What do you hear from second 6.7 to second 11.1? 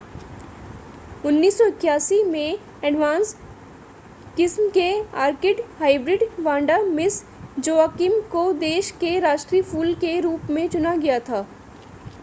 miss Joaquim को देश के राष्ट्रीय फूल के रूप में चुना